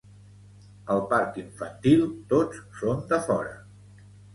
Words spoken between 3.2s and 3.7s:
fora